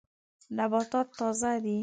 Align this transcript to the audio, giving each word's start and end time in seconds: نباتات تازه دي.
نباتات 0.57 1.07
تازه 1.17 1.53
دي. 1.63 1.77